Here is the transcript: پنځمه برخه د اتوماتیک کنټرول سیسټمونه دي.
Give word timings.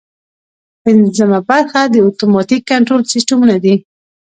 پنځمه 0.83 1.39
برخه 1.49 1.81
د 1.87 1.95
اتوماتیک 2.07 2.61
کنټرول 2.71 3.01
سیسټمونه 3.13 3.55
دي. 3.63 3.75